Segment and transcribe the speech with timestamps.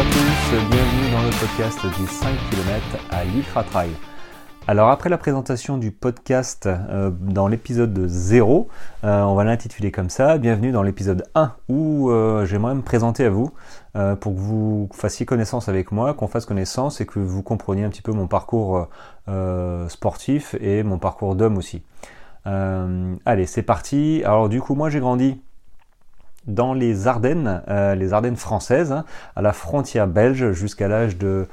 [0.00, 3.90] à tous, bienvenue dans le podcast du 5 km à l'Ultra Trail.
[4.66, 8.68] Alors après la présentation du podcast euh, dans l'épisode 0,
[9.04, 13.26] euh, on va l'intituler comme ça, bienvenue dans l'épisode 1 où euh, j'aimerais me présenter
[13.26, 13.50] à vous
[13.92, 17.90] pour que vous fassiez connaissance avec moi, qu'on fasse connaissance et que vous compreniez un
[17.90, 18.88] petit peu mon parcours
[19.88, 21.82] sportif et mon parcours d'homme aussi.
[22.46, 24.22] allez, c'est parti.
[24.24, 25.42] Alors du coup, moi j'ai grandi
[26.54, 29.04] dans les Ardennes, les Ardennes françaises, hein,
[29.36, 31.46] à la frontière belge jusqu'à l'âge de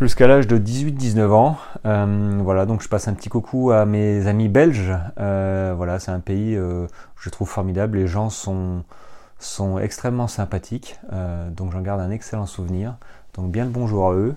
[0.00, 1.56] jusqu'à l'âge de 18-19 ans.
[1.86, 4.92] Euh, voilà, donc je passe un petit coucou à mes amis belges.
[5.18, 7.98] Euh, voilà, c'est un pays euh, que je trouve formidable.
[7.98, 8.84] Les gens sont,
[9.38, 10.98] sont extrêmement sympathiques,
[11.50, 12.96] donc j'en garde un excellent souvenir.
[13.34, 14.36] Donc bien le bonjour à eux.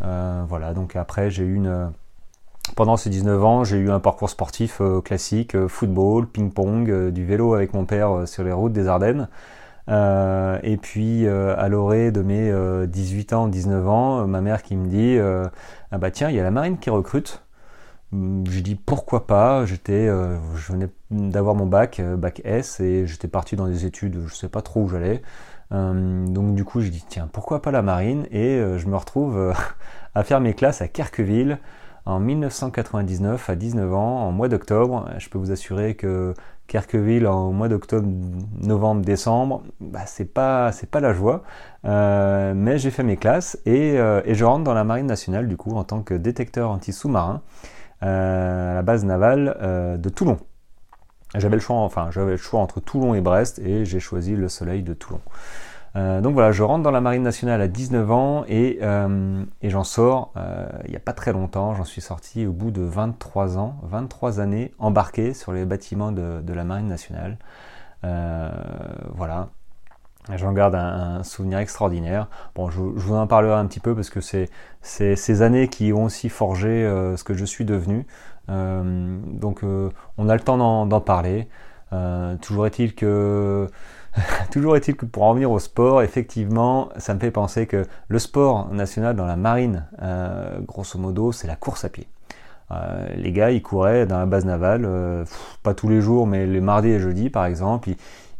[0.00, 1.92] voilà, donc après j'ai eu une
[2.74, 7.74] pendant ces 19 ans, j'ai eu un parcours sportif classique, football, ping-pong, du vélo avec
[7.74, 9.28] mon père sur les routes des Ardennes.
[9.88, 12.52] Euh, et puis euh, à l'orée de mes
[12.86, 15.18] 18 euh, ans, 19 ans, ma mère qui me dit
[15.90, 17.42] ah bah tiens, il y a la marine qui recrute.
[18.12, 19.64] Hum, j'ai dit pourquoi pas?
[19.66, 24.34] J'étais, je venais d'avoir mon bac, bac S, et j'étais parti dans des études, je
[24.34, 25.22] sais pas trop où j'allais.
[25.70, 28.26] Hum, donc du coup, j'ai dit tiens, pourquoi pas la marine?
[28.30, 29.54] Et je me retrouve
[30.14, 31.58] à faire mes classes à Kerqueville
[32.08, 35.10] en 1999 à 19 ans, en mois d'octobre.
[35.18, 36.32] Je peux vous assurer que
[36.66, 38.08] Kerqueville en mois d'octobre,
[38.62, 41.42] novembre, décembre, bah, c'est pas pas la joie.
[41.84, 45.58] Euh, mais j'ai fait mes classes euh, et, je rentre dans la marine nationale du
[45.58, 47.42] coup en tant que détecteur anti-sous-marin
[48.02, 50.38] euh, à la base navale de Toulon.
[51.34, 54.82] J'avais le enfin j'avais le choix entre Toulon et Brest et j'ai choisi le soleil
[54.82, 55.20] de Toulon.
[55.98, 59.84] Euh, donc voilà, je rentre dans la Marine nationale à 19 ans et, euh, j'en
[59.84, 61.74] sors euh, il n'y a pas très longtemps.
[61.74, 66.52] J'en suis sorti au bout de 23 ans, 23 années embarqué sur les bâtiments de,
[66.52, 67.38] la Marine nationale.
[68.02, 69.48] voilà.
[70.36, 72.28] J'en garde un, souvenir extraordinaire.
[72.54, 74.50] Bon, je, vous en parlerai un petit peu parce que c'est
[74.82, 76.84] ces années qui ont aussi forgé
[77.16, 78.06] ce que je suis devenu.
[78.46, 79.62] donc
[80.18, 81.48] on a le temps d'en parler.
[82.40, 83.68] toujours est-il que
[84.50, 88.18] Toujours est-il que pour en venir au sport, effectivement, ça me fait penser que le
[88.18, 92.08] sport national dans la marine, euh, grosso modo, c'est la course à pied.
[92.70, 95.24] Euh, les gars, ils couraient dans la base navale, euh,
[95.62, 97.90] pas tous les jours, mais les mardis et jeudis, par exemple,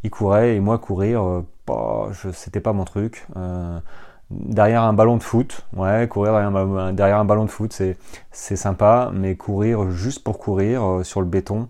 [0.03, 3.27] ils, couraient et moi courir, bah, c'était pas mon truc.
[4.29, 6.33] derrière un ballon de foot, ouais, courir
[6.93, 7.73] derrière un, ballon de foot,
[8.31, 11.67] c'est sympa, mais courir juste pour courir sur le béton,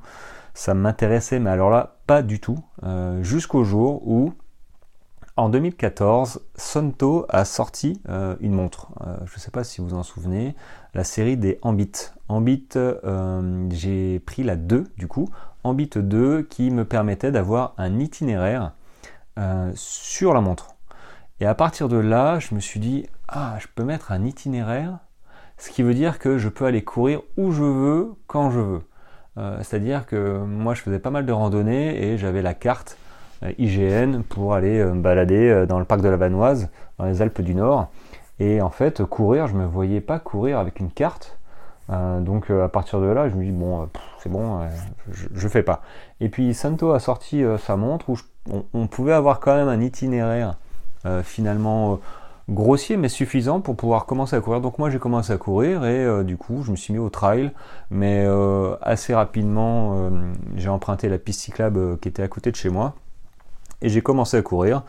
[0.54, 4.34] ça m'intéressait, mais alors là, pas du tout, euh, jusqu'au jour où,
[5.38, 8.88] en 2014, Sonto a sorti euh, une montre.
[9.06, 10.56] Euh, je ne sais pas si vous en souvenez,
[10.96, 11.92] la série des Ambit.
[12.28, 12.68] Ambit,
[13.70, 15.30] j'ai pris la 2 du coup,
[15.64, 18.72] Ambit 2 qui me permettait d'avoir un itinéraire
[19.76, 20.70] sur la montre.
[21.40, 24.98] Et à partir de là, je me suis dit, ah, je peux mettre un itinéraire,
[25.60, 28.82] ce qui veut dire que je peux aller courir où je veux, quand je veux.
[29.38, 32.98] Euh, c'est-à-dire que moi je faisais pas mal de randonnées et j'avais la carte
[33.44, 37.22] euh, IGN pour aller euh, me balader dans le parc de la Vanoise, dans les
[37.22, 37.90] Alpes du Nord.
[38.40, 41.38] Et en fait, courir, je me voyais pas courir avec une carte.
[41.90, 44.62] donc à partir de là, je me dis bon, c'est bon,
[45.12, 45.82] je, je, fais pas.
[46.22, 48.18] Et puis Santo a sorti sa montre où
[48.74, 50.56] on, pouvait avoir quand même un itinéraire
[51.24, 52.00] finalement
[52.50, 54.62] grossier mais suffisant pour pouvoir commencer à courir.
[54.62, 57.10] Donc moi j'ai commencé à courir et euh, du coup je me suis mis au
[57.10, 57.52] trail,
[57.90, 60.10] mais euh, assez rapidement euh,
[60.56, 62.96] j'ai emprunté la piste cyclable qui était à côté de chez moi
[63.82, 64.84] et j'ai commencé à courir.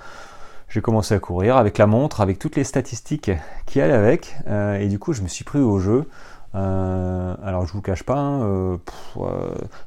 [0.69, 3.33] J'ai commencé à courir avec la montre, avec toutes les statistiques
[3.67, 6.09] qui allaient avec et du coup je me suis pris au jeu.
[6.55, 8.39] alors je vous cache pas,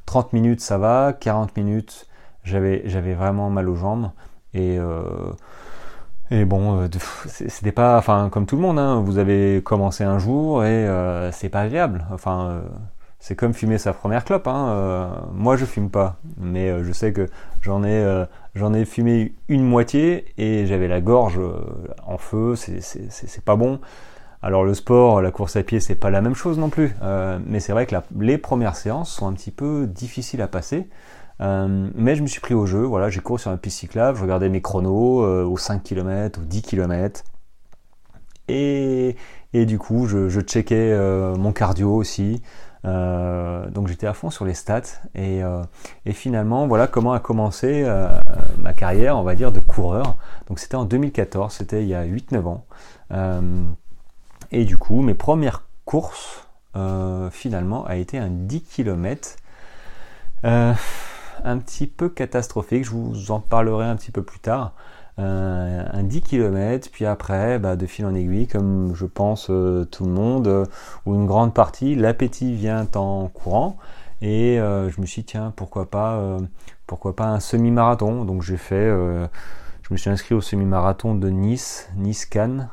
[0.04, 2.06] 30 hein, minutes ça va, 40 minutes
[2.42, 4.10] j'avais j'avais vraiment mal aux jambes
[4.52, 4.78] et
[6.30, 6.88] et bon, euh,
[7.26, 11.30] c'était pas, enfin, comme tout le monde, hein, vous avez commencé un jour et euh,
[11.32, 12.06] c'est pas agréable.
[12.12, 12.60] Enfin, euh,
[13.18, 14.48] c'est comme fumer sa première clope.
[14.48, 17.28] Hein, moi, je fume pas, mais je sais que
[17.60, 21.40] j'en ai, j'en ai fumé une moitié et j'avais la gorge
[22.06, 22.54] en feu.
[22.56, 23.80] C'est pas bon.
[24.42, 26.94] Alors le sport, la course à pied, c'est pas la même chose non plus.
[27.46, 30.86] mais c'est vrai que les premières séances sont un petit peu difficiles à passer.
[31.44, 34.16] Euh, mais je me suis pris au jeu, voilà, j'ai couru sur un piste cyclable,
[34.16, 37.22] je regardais mes chronos euh, aux 5 km, aux 10 km.
[38.48, 39.16] Et,
[39.52, 42.42] et du coup, je, checkais euh, mon cardio aussi.
[42.84, 44.82] donc j'étais à fond sur les stats.
[45.14, 45.40] Et,
[46.06, 47.84] et finalement, voilà comment a commencé
[48.58, 50.16] ma carrière, on va dire, de coureur.
[50.48, 52.64] Donc c'était en 2014, c'était il y a 8-9 ans.
[54.52, 56.46] et du coup, mes premières courses,
[57.30, 59.36] finalement, a été un 10 km
[61.42, 64.74] un petit peu catastrophique, je vous en parlerai un petit peu plus tard.
[65.18, 70.10] un 10 km, puis après, bah, de fil en aiguille, comme je pense tout le
[70.10, 70.68] monde,
[71.06, 73.76] ou une grande partie, l'appétit vient en courant.
[74.22, 76.38] Et je me suis dit, tiens, pourquoi pas,
[76.86, 81.88] pourquoi pas un semi-marathon Donc j'ai fait, je me suis inscrit au semi-marathon de Nice,
[81.96, 82.68] Nice-Cannes,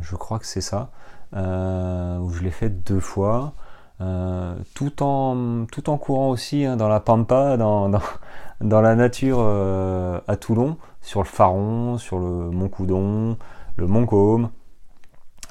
[0.00, 0.90] je crois que c'est ça,
[1.32, 3.54] où je l'ai fait deux fois.
[4.00, 7.90] Euh, tout, en, tout en courant aussi hein, dans la pampa, dans,
[8.60, 13.36] dans, la nature euh, à Toulon, sur le Faron, sur le Mont Coudon,
[13.76, 14.50] le Mont Côme.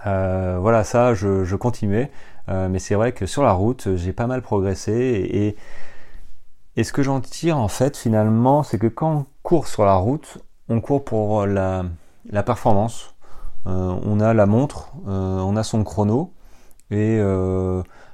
[0.08, 2.12] Euh, voilà, ça, je, je continuais.
[2.48, 4.92] mais c'est vrai que sur la route, j'ai pas mal progressé.
[4.94, 5.58] Et,
[6.76, 9.96] et, ce que j'en tire, en fait, finalement, c'est que quand on court sur la
[9.96, 11.84] route, on court pour la,
[12.30, 13.16] la performance.
[13.66, 16.34] on a la montre, on a son chrono.
[16.92, 17.20] Et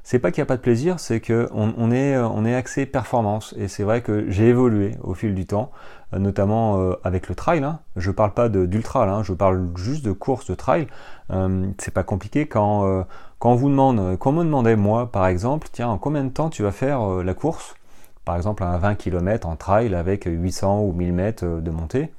[0.06, 2.86] c'est pas qu'il n'y a pas de plaisir, c'est que on, est on est axé
[2.86, 5.72] performance et c'est vrai que j'ai évolué au fil du temps,
[6.14, 7.64] euh, notamment euh, avec le trail.
[7.64, 7.80] Hein.
[7.96, 9.24] Je parle pas d'ultra, hein.
[9.24, 10.86] je parle juste de course de trail.
[11.32, 13.02] Euh, c'est pas compliqué quand euh,
[13.40, 16.62] quand on vous demande, me demandait moi par exemple, tiens, en combien de temps tu
[16.62, 17.74] vas faire la course?
[18.26, 22.14] Par exemple, un 20 km en trail avec 800 ou 1000 mètres de montée.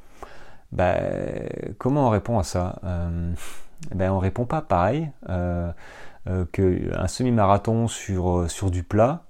[0.73, 1.49] Ben,
[1.79, 2.81] comment on répond à ça?
[3.95, 5.09] Ben, on répond pas pareil.
[6.29, 9.23] Euh, qu'un semi-marathon sur, euh, sur du plat,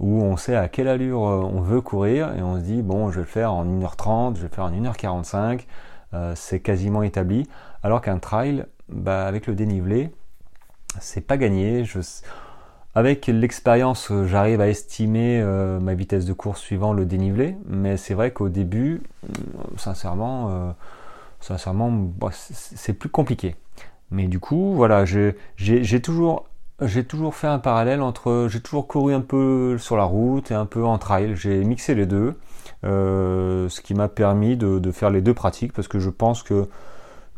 [0.00, 3.08] où on sait à quelle allure euh, on veut courir, et on se dit, bon,
[3.10, 5.66] je vais le faire en 1h30, je vais le faire en 1h45,
[6.34, 7.48] c'est quasiment établi,
[7.84, 10.10] alors qu'un trail, bah, avec le dénivelé,
[10.98, 11.84] c'est pas gagné.
[12.96, 15.40] Avec l'expérience, j'arrive à estimer
[15.80, 19.02] ma vitesse de course suivant le dénivelé, mais c'est vrai qu'au début,
[19.76, 20.74] sincèrement,
[21.38, 23.54] sincèrement, bah, c'est plus compliqué.
[24.10, 25.34] Mais du coup, voilà, j'ai
[26.02, 26.44] toujours,
[27.32, 30.84] fait un parallèle entre, j'ai toujours couru un peu sur la route et un peu
[30.84, 31.36] en trail.
[31.36, 32.34] J'ai mixé les deux,
[32.84, 36.68] euh, ce qui m'a permis de, faire les deux pratiques parce que je pense que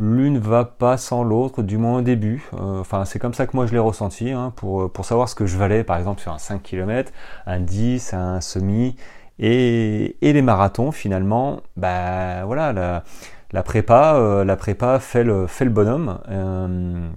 [0.00, 2.48] l'une va pas sans l'autre, du moins au début.
[2.54, 5.46] Euh, enfin, c'est comme ça que moi je l'ai ressenti, hein, pour, savoir ce que
[5.46, 7.12] je valais, par exemple sur un 5 km,
[7.46, 8.96] un 10, un semi,
[9.38, 13.04] et, et les marathons finalement, bah voilà, la,
[13.52, 16.18] la prépa, euh, la prépa fait le, fait le bonhomme.
[16.28, 17.10] Euh,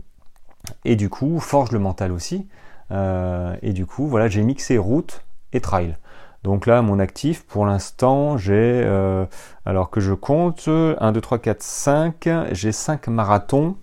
[0.83, 2.47] et du coup, forge le mental aussi.
[2.91, 5.23] Euh, et du coup, voilà, j'ai mixé route
[5.53, 5.95] et trail.
[6.43, 8.85] Donc là, mon actif, pour l'instant, j'ai,
[9.65, 13.77] alors que je compte, 1, 2, 3, 4, 5, j'ai 5 marathons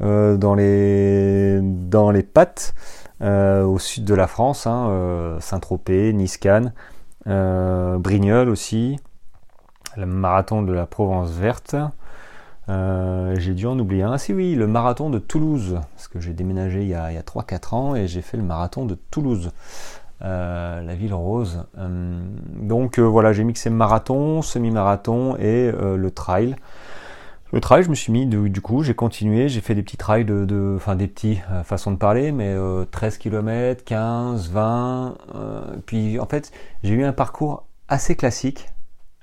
[0.00, 2.74] dans, les, dans les pattes
[3.20, 6.72] au sud de la France, hein, Saint-Tropez, Nice-Cannes,
[7.26, 8.96] Brignoles aussi,
[9.98, 11.76] le marathon de la Provence verte.
[12.68, 14.12] Euh, j'ai dû en oublier un.
[14.12, 17.74] Ah si oui, le marathon de Toulouse, parce que j'ai déménagé il y a, 3-4
[17.74, 19.50] ans et j'ai fait le marathon de Toulouse,
[20.22, 21.64] euh, la ville rose.
[21.78, 22.20] Euh,
[22.60, 26.56] donc voilà, j'ai mixé marathon, semi-marathon et le trail.
[27.50, 30.26] Le trail, je me suis mis du, coup, j'ai continué, j'ai fait des petits trails
[30.26, 32.54] de, enfin des petits façons de parler, mais
[32.90, 35.14] 13 km, 15, 20.
[35.86, 36.52] puis en fait,
[36.84, 38.68] j'ai eu un parcours assez classique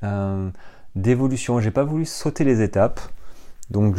[0.04, 0.50] euh,
[0.96, 1.60] d'évolution.
[1.60, 3.00] J'ai pas voulu sauter les étapes.
[3.72, 3.96] Donc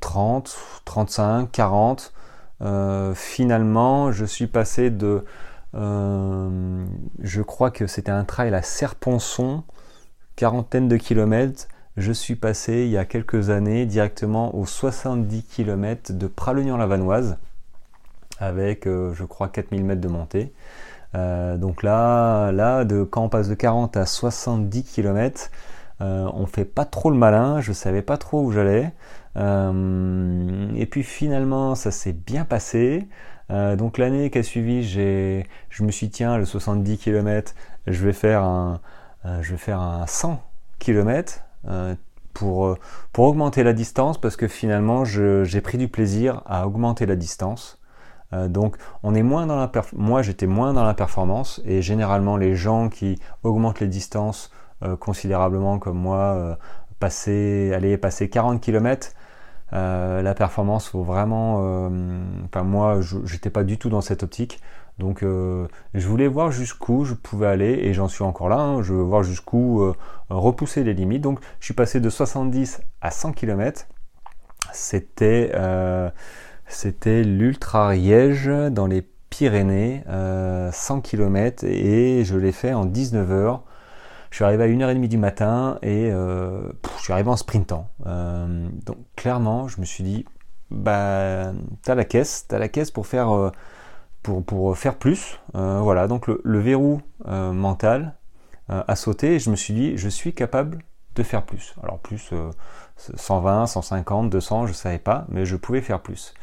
[0.00, 2.12] 30, 35, 40.
[3.14, 5.24] finalement, je suis passé de...
[5.74, 6.84] Euh,
[7.20, 9.64] je crois que c'était un trail à Serponçon,
[10.36, 11.68] quarantaine de kilomètres.
[11.96, 17.38] Je suis passé il y a quelques années directement aux 70 km de Pralognan-la-Vanoise
[18.38, 20.52] avec euh, je crois 4000 mètres de montée.
[21.14, 25.50] Euh, donc là, là de, quand on passe de 40 à 70 km,
[26.00, 28.92] euh, on fait pas trop le malin, je savais pas trop où j'allais.
[29.36, 33.08] Euh, et puis finalement, ça s'est bien passé.
[33.50, 37.54] donc l'année qui a suivi, je me suis tiens, le 70 km,
[37.86, 38.80] je vais faire un,
[39.42, 40.42] je vais faire un 100
[40.78, 41.44] km
[42.32, 42.78] pour,
[43.12, 47.81] pour augmenter la distance parce que finalement, j'ai pris du plaisir à augmenter la distance.
[48.32, 52.36] Euh, donc on est moins dans la moi j'étais moins dans la performance et généralement
[52.36, 54.50] les gens qui augmentent les distances
[54.82, 56.54] euh, considérablement comme moi euh,
[57.74, 59.12] aller passer 40 km
[59.72, 61.88] la performance faut vraiment
[62.44, 64.60] enfin moi j'étais pas du tout dans cette optique.
[64.98, 68.82] Donc je voulais voir jusqu'où je pouvais aller et j'en suis encore là hein.
[68.82, 69.92] je veux voir jusqu'où
[70.28, 71.22] repousser les limites.
[71.22, 73.88] Donc je suis passé de 70 à 100 km
[74.72, 75.50] c'était
[76.72, 83.30] c'était l'Ultra Riège dans les Pyrénées, 100 euh, km et je l'ai fait en 19
[83.30, 83.62] heures.
[84.30, 86.62] Je suis arrivé à 1h30 du matin et euh,
[86.96, 87.88] je suis arrivé en sprintant.
[88.06, 90.24] Euh, donc clairement, je me suis dit,
[90.70, 91.52] bah,
[91.82, 93.52] t'as la caisse, t'as la caisse pour faire,
[94.22, 95.40] pour, pour faire plus.
[95.54, 98.16] voilà, donc le, verrou mental
[98.68, 100.78] a sauté et je me suis dit, je suis capable
[101.14, 101.74] de faire plus.
[101.82, 102.32] Alors plus
[102.96, 106.34] 120, 150, 200, je ne savais pas, mais je pouvais faire plus.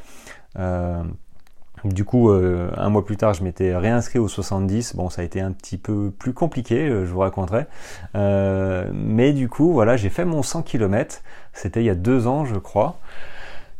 [1.86, 4.96] Du coup, euh, un mois plus tard, je m'étais réinscrit au 70.
[4.96, 7.68] Bon, ça a été un petit peu plus compliqué, euh, je vous raconterai.
[8.16, 11.22] Euh, mais du coup, voilà, j'ai fait mon 100 km.
[11.54, 12.98] C'était il y a deux ans, je crois.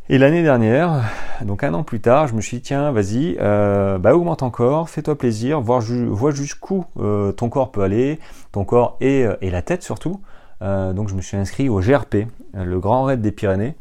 [0.08, 1.04] Et l'année dernière,
[1.44, 5.16] donc un an plus tard, je me suis dit, tiens, vas-y, bah, augmente encore, fais-toi
[5.16, 8.20] plaisir, vois, vois jusqu'où ton corps peut aller,
[8.52, 10.20] ton corps et la tête surtout.
[10.62, 13.76] Donc je me suis inscrit au GRP, le Grand Raid des Pyrénées,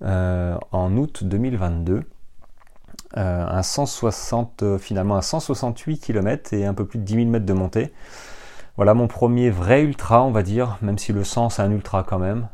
[0.00, 2.04] en août 2022.
[3.16, 7.26] Euh, un 160, euh, finalement un 168 km et un peu plus de 10 000
[7.26, 7.92] mètres de montée.
[8.76, 12.04] Voilà mon premier vrai ultra, on va dire, même si le 100 c'est un ultra
[12.04, 12.48] quand même.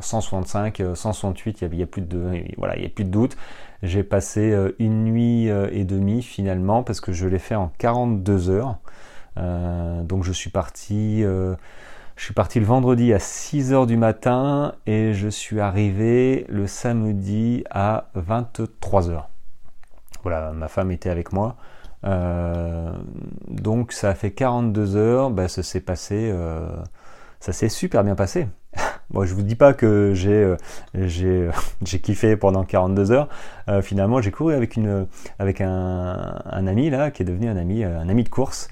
[0.00, 3.36] 165, 168, il n'y a, plus de, voilà, il y a plus de doute.
[3.84, 8.50] J'ai passé euh, une nuit et demie finalement parce que je l'ai fait en 42
[8.50, 8.78] heures.
[9.36, 11.24] donc je suis parti
[12.22, 17.64] je suis parti le vendredi à 6h du matin et je suis arrivé le samedi
[17.68, 19.24] à 23h.
[20.22, 21.56] Voilà, ma femme était avec moi.
[22.04, 22.92] Euh,
[23.48, 26.68] donc ça a fait 42 heures, ben, ça s'est passé, euh,
[27.40, 28.46] ça s'est super bien passé.
[29.12, 30.56] Bon, je vous dis pas que j'ai euh,
[30.96, 31.52] euh,
[31.84, 33.28] kiffé pendant 42 heures.
[33.68, 35.06] Euh, finalement, j'ai couru avec une
[35.38, 38.68] avec un, un, ami là qui est devenu un ami un ami de course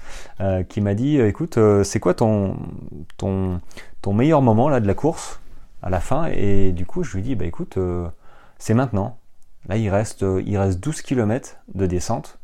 [0.67, 2.57] qui m'a dit écoute, c'est quoi ton
[3.17, 3.61] ton
[4.01, 5.39] ton meilleur moment là de la course
[5.83, 6.25] à la fin?
[6.33, 7.77] Et du coup, je lui dis bah écoute,
[8.57, 9.19] c'est maintenant.
[9.67, 12.39] Là, il reste il reste 12 km de descente.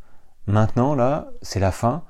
[0.46, 2.04] Maintenant là, c'est la fin.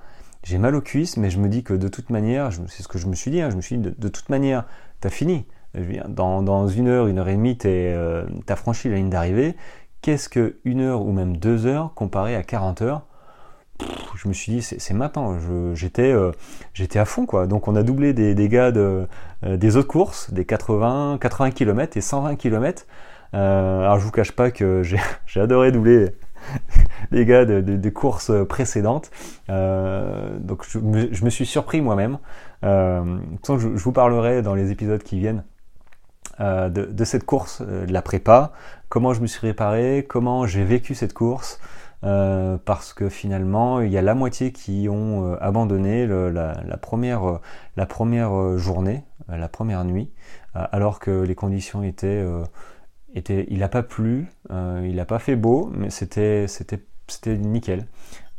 [0.43, 2.97] J'ai mal aux cuisses, mais je me dis que de toute manière, c'est ce que
[2.97, 4.65] je me suis dit, hein, je me suis dit de, de toute manière,
[4.99, 5.45] t'as fini
[6.07, 9.55] dans, dans, une heure, une heure et demie, tu euh, as franchi la ligne d'arrivée.
[10.01, 13.01] Qu'est-ce que une heure ou même deux heures comparé à 40 heures
[14.15, 15.37] Je me suis dit, c'est maintenant.
[15.73, 16.31] J'étais euh,
[16.73, 17.47] j'étais à fond, quoi.
[17.47, 19.07] Donc on a doublé des, des gars de,
[19.45, 22.85] euh, des autres courses, des 80, 80 km et 120 km.
[23.33, 24.99] alors je vous cache pas que j'ai
[25.39, 26.11] adoré doubler
[27.11, 29.11] les gars de, de, courses précédentes.
[29.49, 30.79] donc je
[31.11, 32.19] je me, suis surpris moi-même.
[32.63, 35.43] Euh, je, vous parlerai dans les épisodes qui viennent
[36.39, 38.51] euh, de, cette course, euh, de la prépa,
[38.89, 41.59] comment je me suis réparé, comment j'ai vécu cette course,
[42.03, 47.39] euh, parce que finalement il y a la moitié qui ont abandonné la, première,
[48.57, 50.11] journée, la première nuit,
[50.53, 52.23] alors que les conditions étaient,
[53.15, 56.45] étaient il n'a pas plu, il n'a pas fait beau, mais c'était
[57.25, 57.87] nickel.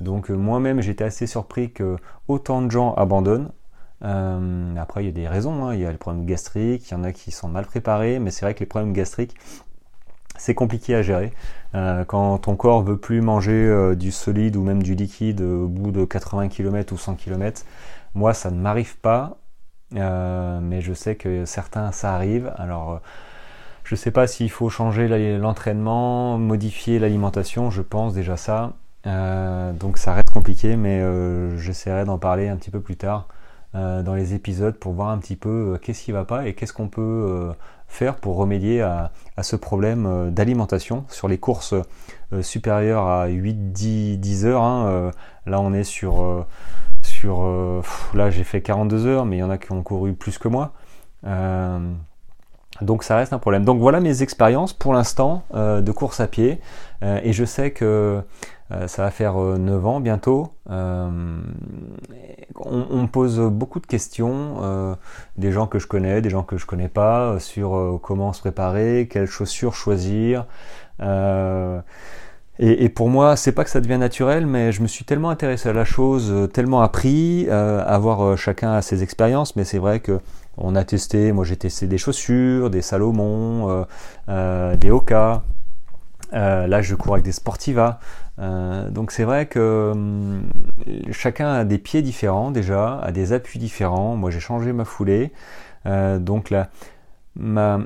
[0.01, 1.97] Donc moi-même j'étais assez surpris que
[2.29, 3.51] autant de gens abandonnent
[4.05, 5.67] euh, après, il y a des raisons.
[5.67, 5.75] Hein.
[5.75, 8.31] Il y a les problèmes gastriques, il y en a qui sont mal préparés, mais
[8.31, 9.35] c'est vrai que les problèmes gastriques,
[10.37, 11.33] c'est compliqué à gérer.
[11.75, 15.69] Euh, quand ton corps veut plus manger euh, du solide ou même du liquide au
[15.69, 17.65] bout de 80 km ou 100 km,
[18.15, 19.39] moi ça ne m'arrive pas,
[19.93, 22.53] mais je sais que certains ça arrive.
[22.57, 23.01] Alors
[23.85, 28.73] je ne sais pas s'il faut changer l'entraînement, modifier l'alimentation, je pense déjà ça.
[29.05, 31.03] donc ça reste compliqué, mais
[31.59, 33.29] j'essaierai d'en parler un petit peu plus tard.
[33.75, 36.55] Euh, dans les épisodes pour voir un petit peu euh, qu'est-ce qui va pas et
[36.55, 37.53] qu'est-ce qu'on peut euh,
[37.87, 39.11] faire pour remédier à,
[39.43, 41.75] ce problème d'alimentation sur les courses
[42.41, 44.63] supérieures à 8-10 heures.
[44.63, 45.13] Hein,
[45.47, 46.47] là on est sur,
[47.03, 47.47] sur
[48.15, 50.49] là j'ai fait 42 heures mais il y en a qui ont couru plus que
[50.49, 50.73] moi.
[52.83, 53.65] donc ça reste un problème.
[53.65, 56.61] Donc voilà mes expériences pour l'instant de course à pied
[57.03, 58.23] et je sais que
[58.71, 60.53] ça va faire 9 euh, ans bientôt.
[60.71, 61.09] Euh,
[62.57, 64.97] on, me pose beaucoup de questions,
[65.37, 69.09] des gens que je connais, des gens que je connais pas, sur comment se préparer,
[69.11, 70.47] quelles chaussures choisir.
[72.61, 75.69] Et, pour moi, c'est pas que ça devient naturel, mais je me suis tellement intéressé
[75.69, 79.55] à la chose, tellement appris, à voir chacun ses expériences.
[79.55, 80.19] Mais c'est vrai que
[80.57, 83.87] on a testé, moi j'ai testé des chaussures, des Salomon,
[84.27, 84.91] des
[86.31, 86.67] Oka.
[86.67, 88.01] là, je cours avec des Sportiva.
[88.39, 90.49] Euh, donc c'est vrai que hum,
[91.11, 94.17] chacun a des pieds différents déjà, a des appuis différents.
[94.17, 95.33] Moi j'ai changé ma foulée,
[95.87, 96.71] euh, donc la,
[97.35, 97.79] ma,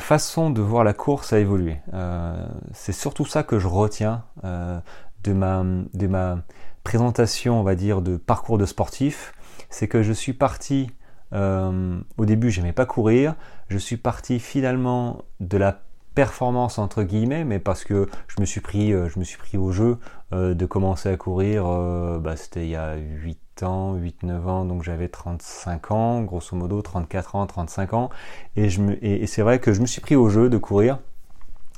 [0.00, 1.78] façon de voir la course a évolué.
[1.94, 5.64] Euh, c'est surtout ça que je retiens de, ma,
[5.94, 6.38] de ma
[6.82, 9.32] présentation, on va dire, de parcours de sportif.
[9.68, 10.90] C'est que je suis parti,
[11.32, 13.36] au début j'aimais pas courir,
[13.68, 15.80] je suis parti finalement de la
[16.20, 19.56] performance entre guillemets, mais parce que je me suis pris, euh, je me suis pris
[19.56, 19.96] au jeu
[20.34, 24.64] euh, de commencer à courir, euh, bah, c'était il y a 8 ans, 8-9 ans,
[24.66, 28.10] donc j'avais 35 ans, grosso modo 34 ans, 35 ans,
[28.54, 30.98] et, je me, et, c'est vrai que je me suis pris au jeu de courir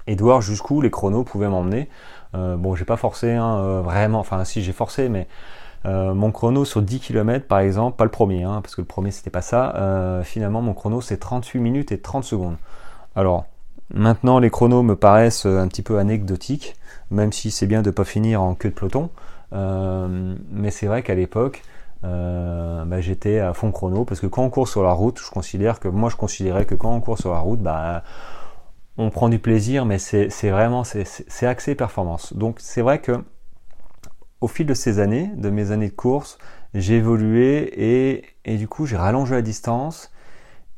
[0.09, 1.89] et de voir jusqu'où les chronos pouvaient m'emmener?
[2.35, 5.29] bon, j'ai pas forcé hein, vraiment, enfin si j'ai forcé, mais
[5.85, 9.13] mon chrono sur 10 km par exemple, pas le premier, hein, parce que le premier
[9.13, 12.57] c'était pas ça, finalement mon chrono c'est 38 minutes et 30 secondes.
[13.15, 13.45] Alors
[13.95, 16.75] maintenant les chronos me paraissent un petit peu anecdotiques,
[17.11, 19.11] même si c'est bien de ne pas finir en queue de peloton,
[19.53, 21.63] mais c'est vrai qu'à l'époque,
[22.05, 25.31] euh, bah, j'étais à fond chrono parce que quand on court sur la route, je
[25.31, 28.03] considère que moi je considérais que quand on court sur la route, bah,
[28.99, 32.35] on prend du plaisir, mais c'est vraiment c'est axé performance.
[32.35, 33.25] Donc c'est vrai que
[34.41, 36.39] au fil de ces années, de mes années de course,
[36.75, 40.11] j'ai évolué et, et, du coup j'ai rallongé la distance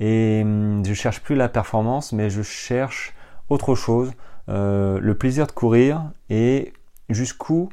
[0.01, 3.15] et hum, je cherche plus la performance, mais je cherche
[3.49, 4.13] autre chose,
[4.49, 6.73] euh, le plaisir de courir et
[7.09, 7.69] jusqu'où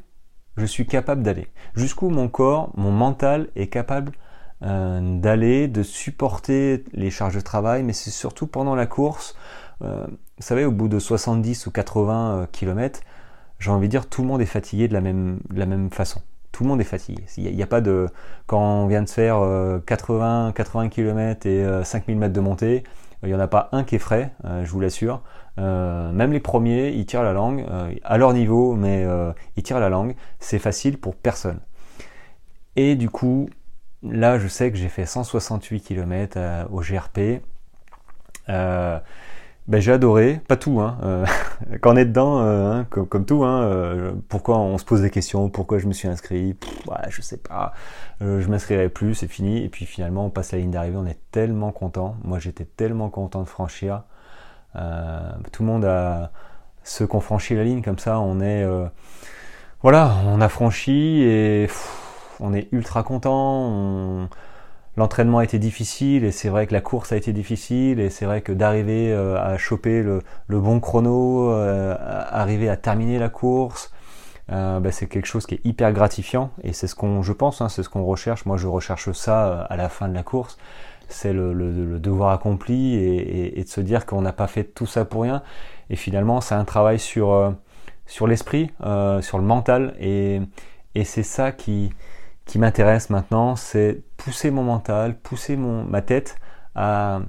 [0.58, 1.48] je suis capable d'aller.
[1.75, 4.12] Jusqu'où mon corps, mon mental est capable
[4.63, 9.36] euh, d'aller, de supporter les charges de travail, mais c'est surtout pendant la course.
[9.82, 13.00] Euh, vous savez, au bout de 70 ou 80 km,
[13.60, 15.90] j'ai envie de dire, tout le monde est fatigué de la même, de la même
[15.90, 16.22] façon.
[16.51, 17.24] Tout le monde est fatigué.
[17.38, 18.08] Il n'y a, pas de.
[18.46, 19.41] Quand on vient de faire
[19.86, 22.84] 80, 80 km et 5000 euh, mètres de montée,
[23.24, 25.22] il n'y en a pas un qui est frais, je vous l'assure.
[25.60, 29.63] Euh, même les premiers, ils tirent la langue, euh, à leur niveau, mais euh, ils
[29.63, 30.15] tirent la langue.
[30.39, 31.60] C'est facile pour personne.
[32.75, 33.50] Et du coup,
[34.03, 36.39] là, je sais que j'ai fait 168 km
[36.72, 37.41] au GRP.
[39.72, 40.98] Ben, j'ai adoré, pas tout, hein.
[41.82, 45.80] quand on est dedans, hein, comme, tout, hein, pourquoi on se pose des questions, pourquoi
[45.80, 47.74] je me suis inscrit, ouais, je sais pas,
[48.20, 51.22] je m'inscrirai plus, c'est fini, et puis finalement on passe la ligne d'arrivée, on est
[51.32, 54.04] tellement content, moi j'étais tellement content de franchir,
[54.75, 56.32] euh, tout le monde a
[56.84, 58.88] ceux qui ont franchi la ligne comme ça, on est euh,
[59.84, 61.70] voilà, on a franchi et
[62.42, 64.28] on est ultra content.
[64.98, 68.25] L'entraînement a été difficile et c'est vrai que la course a été difficile et c'est
[68.25, 73.91] vrai que d'arriver euh, à choper le, bon chrono, arriver à terminer la course,
[74.50, 77.70] bah, c'est quelque chose qui est hyper gratifiant et c'est ce qu'on, je pense, hein,
[77.70, 78.46] c'est ce qu'on recherche.
[78.46, 80.57] Moi, je recherche ça à la fin de la course
[81.11, 85.24] c'est le, devoir accompli et, de se dire qu'on n'a pas fait tout ça pour
[85.24, 85.44] rien.
[85.89, 87.51] Et finalement, c'est un travail sur, euh,
[88.07, 89.96] sur l'esprit, euh, sur le mental.
[90.00, 90.42] Et,
[91.03, 91.92] c'est ça qui,
[92.51, 96.35] qui m'intéresse maintenant, c'est pousser mon mental, pousser mon, ma tête
[96.75, 97.22] à,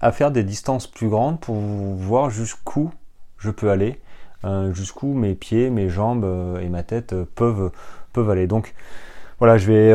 [0.00, 2.92] à faire des distances plus grandes pour voir jusqu'où
[3.38, 4.00] je peux aller,
[4.44, 6.26] euh, jusqu'où mes pieds, mes jambes
[6.60, 7.70] et ma tête peuvent,
[8.12, 8.46] peuvent aller.
[8.46, 8.74] Donc
[9.38, 9.92] voilà, je vais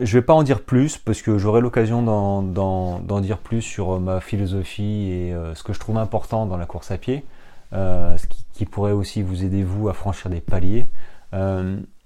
[0.00, 3.98] je vais pas en dire plus parce que j'aurai l'occasion d'en dire plus sur euh,
[3.98, 7.24] ma philosophie et euh, ce que je trouve important dans la course à pied,
[7.72, 10.88] euh, ce qui, pourrait aussi vous aider vous à franchir des paliers.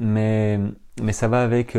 [0.00, 0.58] mais,
[1.02, 1.76] mais ça va avec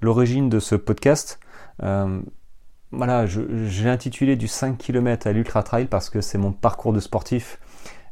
[0.00, 1.40] l'origine de ce podcast.
[1.80, 7.00] voilà, j'ai intitulé du 5 km à l'ultra trail parce que c'est mon parcours de
[7.00, 7.58] sportif.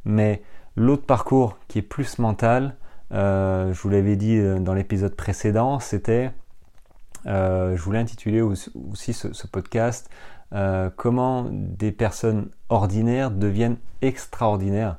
[0.04, 0.42] Mais
[0.76, 2.76] l'autre parcours qui est plus mental,
[3.10, 6.32] je vous l'avais dit dans l'épisode précédent, c'était
[7.26, 10.08] euh, je voulais intituler aussi ce, podcast
[10.52, 14.96] euh, Comment des personnes ordinaires deviennent extraordinaires.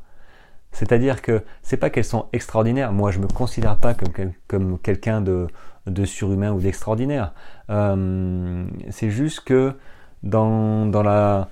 [0.72, 2.94] C'est-à-dire que c'est pas qu'elles sont extraordinaires.
[2.94, 5.48] Moi, je me considère pas comme, comme quelqu'un de,
[5.88, 7.34] de, surhumain ou d'extraordinaire.
[7.70, 9.74] Euh, c'est juste que
[10.24, 11.50] dans, dans la,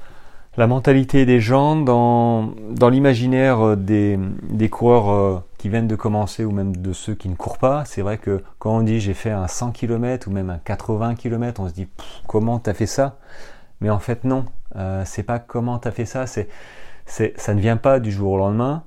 [0.56, 4.18] la mentalité des gens, dans, dans l'imaginaire euh, des,
[4.50, 7.84] des, coureurs euh, qui viennent de commencer ou même de ceux qui ne courent pas,
[7.86, 11.16] c'est vrai que quand on dit j'ai fait un 100 km ou même un 80
[11.16, 11.90] km, on se dit
[12.26, 13.18] comment t'as fait ça?
[13.82, 14.46] Mais en fait non,
[15.06, 16.50] c'est pas comment t'as fait ça, c'est,
[17.06, 18.84] ça ne vient pas du jour au lendemain.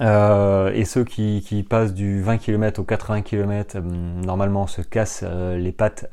[0.00, 5.72] Euh, et ceux qui, passent du 20 km au 80 km, normalement se cassent les
[5.72, 6.08] pattes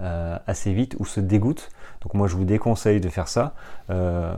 [0.47, 1.69] assez vite ou se dégoûtent.
[2.05, 3.55] Donc moi je vous déconseille de faire ça,
[3.89, 4.37] euh,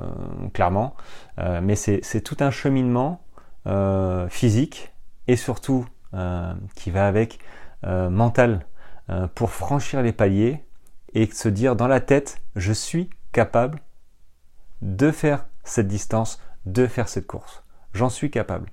[0.54, 0.96] clairement.
[1.38, 3.22] Euh, mais c'est tout un cheminement
[3.68, 4.94] euh, physique
[5.28, 5.86] et surtout
[6.76, 7.38] qui va avec
[7.84, 8.66] mental
[9.36, 10.64] pour franchir les paliers
[11.14, 13.82] et se dire dans la tête je suis capable
[14.82, 17.62] de faire cette distance, de faire cette course.
[17.94, 18.70] J'en suis capable.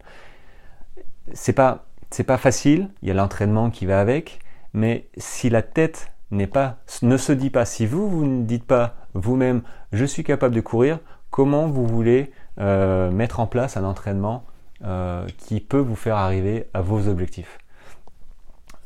[1.32, 1.86] C'est pas
[2.22, 4.38] pas facile, il y a l'entraînement qui va avec,
[4.72, 8.64] mais si la tête n'est pas, ne se dit pas, si vous, vous ne dites
[8.64, 13.84] pas vous-même, je suis capable de courir, comment vous voulez euh, mettre en place un
[13.84, 14.44] entraînement
[14.84, 17.58] euh, qui peut vous faire arriver à vos objectifs?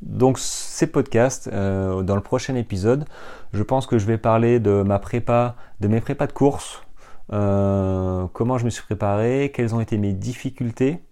[0.00, 3.04] Donc ces podcasts, euh, dans le prochain épisode,
[3.52, 6.82] je pense que je vais parler de ma prépa, de mes prépas de course,
[7.30, 11.02] comment je me suis préparé, quelles ont été mes difficultés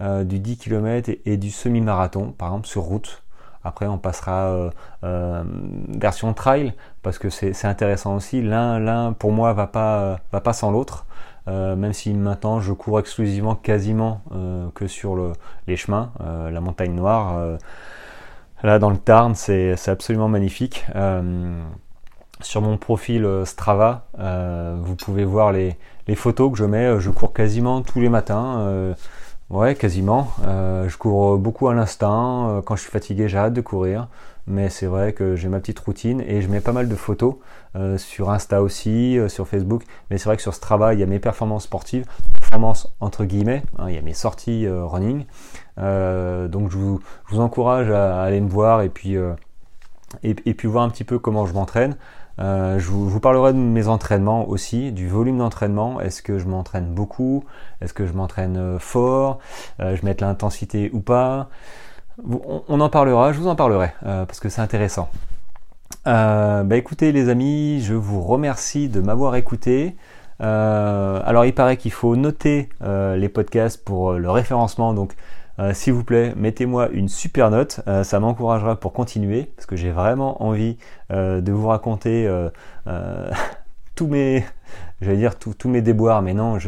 [0.00, 3.22] du 10 km et du semi-marathon, par exemple sur route.
[3.64, 4.70] Après, on passera euh,
[5.04, 5.44] euh,
[5.88, 8.42] version trail parce que c'est intéressant aussi.
[8.42, 11.06] L'un, l'un pour moi va pas va pas sans l'autre.
[11.48, 14.20] Euh, même si maintenant je cours exclusivement quasiment
[14.74, 15.32] que sur le,
[15.66, 17.58] les chemins, la montagne noire.
[18.62, 20.86] là dans le Tarn, c'est absolument magnifique.
[22.40, 24.06] sur mon profil Strava,
[24.80, 25.76] vous pouvez voir les,
[26.16, 27.00] photos que je mets.
[27.00, 28.94] Je cours quasiment tous les matins.
[29.50, 30.28] Ouais, quasiment.
[30.42, 32.62] je cours beaucoup à l'instinct.
[32.64, 34.08] Quand je suis fatigué, j'ai hâte de courir
[34.46, 37.36] mais c'est vrai que j'ai ma petite routine et je mets pas mal de photos
[37.76, 41.02] euh, sur Insta aussi, euh, sur Facebook, mais c'est vrai que sur Strava, il y
[41.02, 42.04] a mes performances sportives,
[42.40, 45.24] performances entre guillemets, hein, il y a mes sorties euh, running.
[45.76, 47.00] donc je vous,
[47.40, 49.16] encourage à, aller me voir et puis,
[50.22, 51.96] et, puis voir un petit peu comment je m'entraîne.
[52.38, 56.00] Je, vous, parlerai de mes entraînements aussi, du volume d'entraînement.
[56.00, 57.44] Est-ce que je m'entraîne beaucoup?
[57.80, 59.38] Est-ce que je m'entraîne fort?
[59.78, 61.48] Je mets l'intensité ou pas?
[62.68, 65.08] On, en parlera, je vous en parlerai, euh, parce que c'est intéressant.
[66.06, 69.96] Euh, bah écoutez les amis, je vous remercie de m'avoir écouté.
[70.40, 75.14] Euh, alors il paraît qu'il faut noter les podcasts pour le référencement, donc
[75.72, 80.42] s'il vous plaît, mettez-moi une super note, ça m'encouragera pour continuer, parce que j'ai vraiment
[80.42, 80.76] envie
[81.10, 82.28] de vous raconter
[83.94, 84.44] tous mes,
[85.00, 86.58] j'allais dire tous mes déboires, mais non,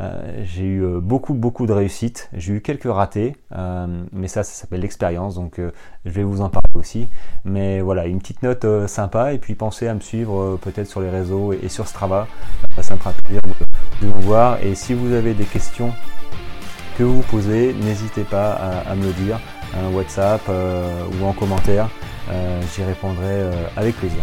[0.00, 4.42] euh, j'ai eu euh, beaucoup beaucoup de réussites, j'ai eu quelques ratés, euh, mais ça
[4.42, 5.60] ça s'appelle l'expérience, donc
[6.04, 7.08] je vais vous en parler aussi.
[7.44, 9.32] Mais voilà, une petite note sympa.
[9.34, 12.26] Et puis pensez à me suivre peut-être sur les réseaux et, sur Strava,
[12.80, 14.62] ça me fera plaisir de, vous voir.
[14.64, 15.92] Et si vous avez des questions
[17.00, 19.40] que vous posez, n'hésitez pas à, me le dire,
[19.74, 21.88] un WhatsApp ou en commentaire,
[22.74, 23.42] j'y répondrai
[23.74, 24.22] avec plaisir.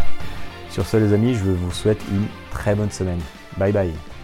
[0.70, 3.20] Sur ce les amis, je vous souhaite une très bonne semaine.
[3.56, 4.17] Bye bye